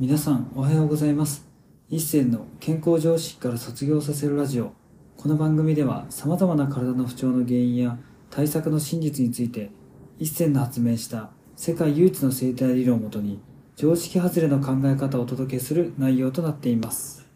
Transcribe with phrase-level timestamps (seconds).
[0.00, 1.44] 皆さんおはようございます。
[1.90, 4.70] 一銭の健康常識から卒業させるラジオ。
[5.16, 7.98] この番組では様々な体の不調の原因や
[8.30, 9.72] 対策の真実について
[10.20, 13.40] 一銭の発明した世界唯一の生態理論をもとに
[13.74, 17.26] 常識外れの考え方をお届けする内容となっています。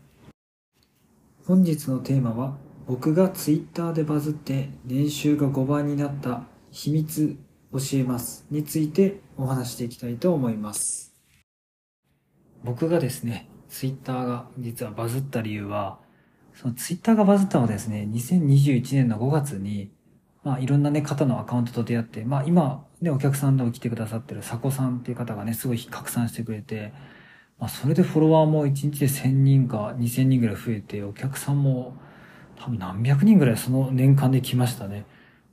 [1.44, 7.36] 本日のテーマは僕が Twitter でバズって年収が5倍になった秘密
[7.72, 11.11] 教えますについてお話していきたいと思います。
[12.64, 15.98] 僕がですね、ツイッターが実はバズった理由は、
[16.54, 19.90] そのツイッターがバズったのはですね、2021年の5月に、
[20.44, 26.92] まあいろんなね、方のアカウントと出会って、まあ今ね、お客さんでも来てくださってるサコさんっていう方がね、すごい拡散してくれて、
[27.58, 31.96] まあそれでフォロワーも1日で1000人か2000人ぐらい増えて、お客さんも
[32.56, 35.04] 多分何百人ぐらいその年間で来ましたね。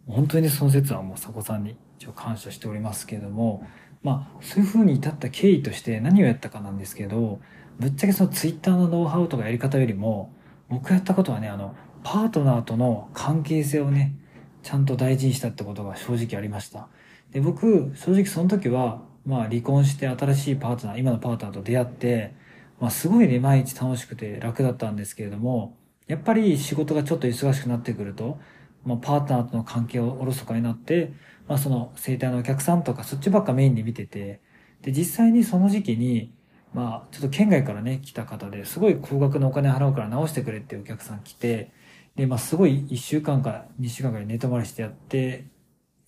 [0.07, 3.65] 本当にね、その説はもうサコさんに一応感謝しておりますけれども、
[4.03, 7.39] まあ、そういう風に至った経緯として何をやったかなんですけど、
[7.80, 10.33] ぶっちゃけそのツイッターのノウハウとかやり方よりも、
[10.69, 14.16] 僕やったことはね、あの、パートナーとの関係性をね、
[14.64, 16.88] ちゃんと大事にしたってことが正直ありました。
[17.31, 22.34] で、僕、正直その時は、まあ離婚して新しいパートナー、今のパートナーと出会って、
[22.80, 28.39] まあすごいね、毎日楽しくて楽だったんですけれども、やっぱり仕事がちょっと忙しくなってくると、
[28.85, 31.13] まあ、パートナーとの関係をおろそかになって、
[31.47, 34.41] まあ、その生態のお客さんとかそっちばっかメインで見てて、
[34.81, 36.33] で、実際にその時期に、
[36.73, 41.72] まあ、ちょっと県外からね、来た方ですごい高額のお金払うから直してくれっていうお客さん来て、
[42.16, 45.45] で、まあ、すごい1週間から2週間からい寝泊まりしてやって、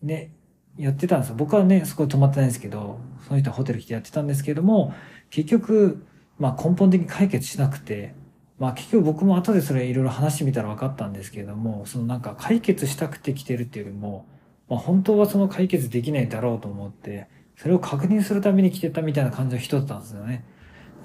[0.01, 0.33] ね、
[0.77, 1.35] やってたんですよ。
[1.35, 4.93] 僕はね、そこ泊まってないんですけど、その人はホテル来てやってたんですけれども、
[5.29, 6.05] 結局、
[6.39, 8.13] まあ根本的に解決しなくて、
[8.61, 14.27] まあ結局僕も後でそれいろいろ話してみたら分かったんですけれども、そのなんか解決したくて来てるっていうよりも、
[14.69, 20.45] まあ本当はその解決できないだろうと思って、それを確認するために来てたみたいな感じの人だったんですよね。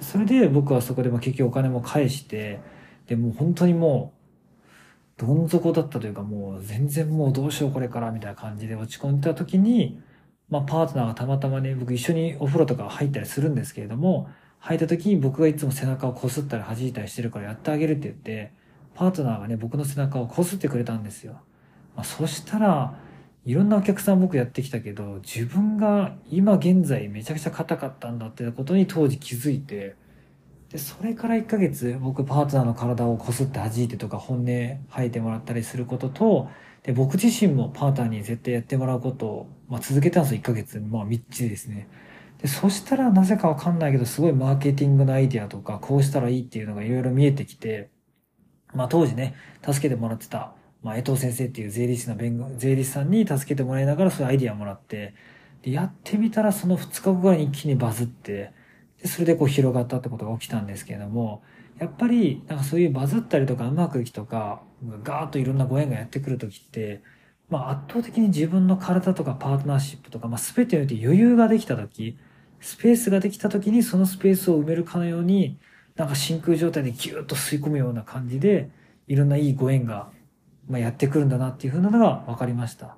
[0.01, 2.59] それで僕はそこでも結局お金も返して、
[3.07, 4.13] で、もう本当にも
[5.17, 9.99] う、どん底だったというかもう全然もうどうしようこれからみたいな感じで落ち込んでた時に、
[10.47, 14.29] まあパートナーがたまたまね、僕一緒にお風呂とか入ったりするんですけれども、
[14.63, 18.51] 履いた時に僕がいつも背中をこすったり弾いたりしてるからやってあげるって言って、
[18.95, 21.33] パートナーがね、僕の背中をこすってくれたんですよ。
[21.95, 22.99] まあ、そしたら、
[23.45, 29.95] いろんなお客さん僕やってきたけど、自分が今現在めちゃくちゃ硬かったんだってことに当時気づいて、
[30.69, 34.45] で、それから1ヶ月僕パートナーの体をこすって弾いてとか本音
[34.89, 36.49] 吐いてもらったりすることと、
[36.83, 40.79] で、僕自身もパートナーに絶対やってもらうことを、まあ、続けたんですよ、1ヶ月。
[40.79, 41.87] まあ、みっちりですね。
[42.41, 47.89] で、そしたらなぜかわかんないけど、すごいマーケティングのアイディアとか、こうしたらいいっていうのがいろいろ見えてきて、
[48.73, 50.53] まあ当時ね、助けてもらってた、
[50.83, 55.15] まあ江藤先生っていう税理士の弁護、税理士さんに助けてもらいながらそういうアイディアもらって、
[55.63, 58.53] で、やってみたらその2日後ぐらいに一気にバズって、
[59.01, 61.43] で、それでこう広がったってことが起きたんですけれども、
[61.79, 64.63] やっぱり、なんかそういうバズったりとかうまくいきとか、
[65.03, 67.03] ガーッといろんなご縁がやってくるときって、
[67.49, 72.17] まあ圧倒的に自分の体とかパートナーシップとか、まあ全てにおいて余裕ができたとき、
[72.59, 75.57] スペースができた時にそのスペースを埋めるかのように、
[75.95, 78.69] なんか真空状態でギューッと吸い込むような感じで、
[79.07, 80.09] いろんないいご縁が、
[80.69, 82.97] ま、やってくるんだなっていうふうなのが分かりました。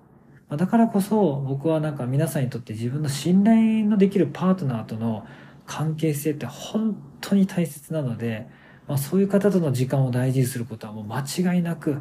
[0.50, 5.26] ま、だからこそ僕はなんか皆さんにとって自分の信頼のできるパートナーとの
[5.66, 8.48] 関係性って本当に大切なので、
[8.88, 11.22] まあ、そういう方との時間を大事にすることはもう間
[11.56, 11.98] 違いなく、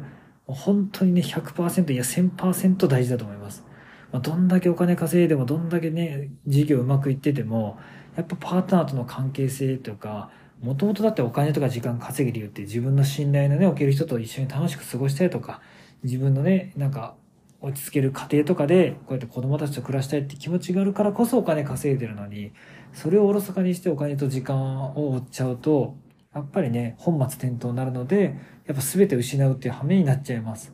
[0.47, 3.63] 本当にね100%いや1000%大事だと思います。
[4.11, 7.77] まあ、どんだけお金稼いでも、どんだけね、事業うまくいってても、
[8.15, 10.31] やっぱパートナーとの関係性とか、
[10.61, 15.61] もともとだってお金とか時間稼ぐ理由って自分の信頼のね、おける人と一緒に楽しく過ごしたいとか、
[16.03, 17.15] 自分のね、なんか、
[17.61, 22.51] 落ち着ける家庭とかで、こうやって子供たちと暮らしたいって気持ちがあるからこそお金稼いでるのに、
[22.93, 25.95] それをおろそかにしてお金と時間を追っちゃうと、
[26.33, 30.73] やっぱりね、本末転倒になるので、やっぱ全て失うっていう羽目になっちゃいます。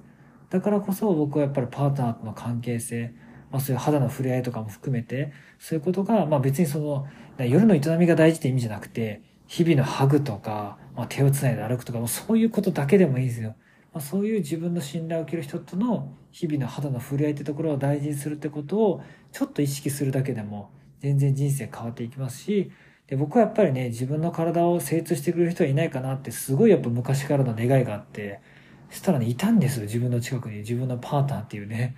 [0.50, 3.14] だからこそ僕はやっぱりパートナーとの関係性、
[3.56, 7.08] まあそういう肌の触れ合いとかも含めて、そういうことが、まあ別にその、
[7.40, 13.56] 夜の営みが大事って意味じゃなくて、日々のハグとか、まあ手をつないで歩くとか、もそういうことだけでもいいですよ。
[13.94, 19.02] まあ、そういう自分の信頼を受ける人との日々の肌の触れ合いってところを大事にするってことを
[19.32, 20.70] ちょっと意識するだけでも
[21.00, 22.74] 全然人生変わっていきますし、
[23.08, 28.42] で僕はやっぱりね、自分の体を精通してくれる人はいないかなってすごいやっぱ昔からの願いがあって、
[28.90, 30.58] そしたらね、いたんですよ、自分の近くに。
[30.58, 31.96] 自分のパートナーっていうね。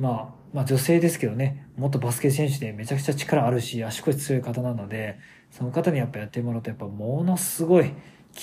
[0.00, 5.18] まあ、まあ女性ですけどね、元バスケ選手でめちゃくちゃ力あるし、足腰強い方なので、
[5.50, 7.94] その方にやっぱやってもらうとやっぱものすごい効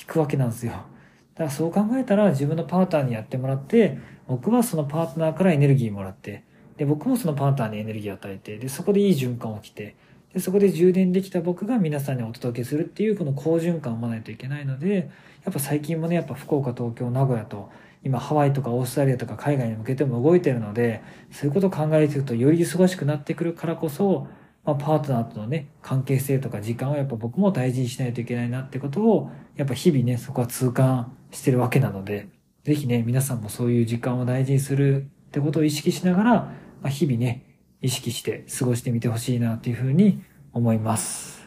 [0.05, 0.71] くわけなんですよ。
[0.71, 6.43] だからそう考えたら自分のパートナーにやってもらって、僕はそのパートナーからエネルギーもらって、
[6.77, 9.95] で、僕もそのパートナーにエネルギーを与えて、で、そこでいい循環起きて、
[10.33, 15.09] でそこで充電できた僕が皆さんにお届けするっていうこの好循環を生まないといけないので
[15.43, 17.71] やっぱ最近もねやっぱ福岡東京名古屋と
[18.07, 24.27] 今ハワイとかオーストラリアとか海外に向けても動いてるのでそういうことを考えていくとより忙しくなってくるからこそ、
[24.63, 32.29] まあ、パートナーとのね関係性とか時間をやっぱ僕も大事にしないといけないなってことをやっぱ日々ねそこは痛感してるわけなので
[32.63, 36.51] ぜひね皆さんもそういう時間を大事にするってことを意識しながら、ま
[36.83, 37.43] あ、日々ね
[37.81, 40.23] 意識して過ごしてみてほしいなというふうに
[40.53, 41.37] 思います。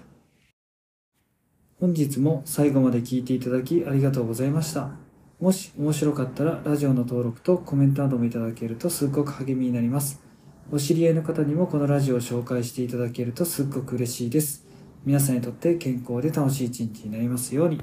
[1.80, 4.99] 本日も最後まで聞いていただきありがとうございました。
[5.40, 10.20] もし面白かったらラジオの登録とコメントなどもいただけるとすっごく励みになります。
[10.70, 14.66] お知り合いの方にもこのラジオを紹介していただけるとすっごく嬉しいです。
[15.06, 17.80] 皆さんにとって健康で楽しい一日になりますように。